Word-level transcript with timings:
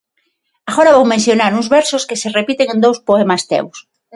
Agora 0.69 0.95
vou 0.97 1.05
mencionar 1.13 1.51
uns 1.59 1.67
versos 1.77 2.03
que 2.07 2.19
se 2.21 2.29
repiten 2.39 2.67
en 2.73 2.79
dous 2.85 2.99
poemas 3.07 3.41
teus. 3.51 3.77